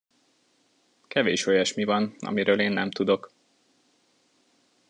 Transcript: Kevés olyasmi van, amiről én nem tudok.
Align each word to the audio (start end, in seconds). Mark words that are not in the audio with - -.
Kevés 1.07 1.45
olyasmi 1.45 1.83
van, 1.83 2.15
amiről 2.19 2.59
én 2.59 2.71
nem 2.71 2.91
tudok. 2.91 3.33